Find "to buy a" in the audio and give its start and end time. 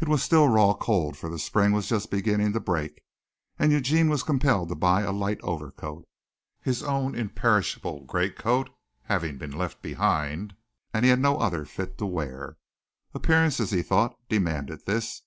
4.70-5.12